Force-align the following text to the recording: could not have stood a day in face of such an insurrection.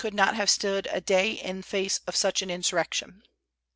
could 0.03 0.15
not 0.15 0.33
have 0.35 0.49
stood 0.49 0.87
a 0.91 0.99
day 0.99 1.29
in 1.29 1.61
face 1.61 1.99
of 2.07 2.15
such 2.15 2.41
an 2.41 2.49
insurrection. 2.49 3.21